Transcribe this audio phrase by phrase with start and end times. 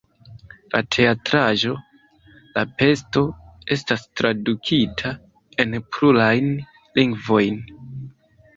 [0.75, 1.73] La teatraĵo
[2.55, 3.23] "La Pesto"
[3.77, 5.15] estas tradukita
[5.67, 6.51] en plurajn
[7.01, 7.65] lingvojn.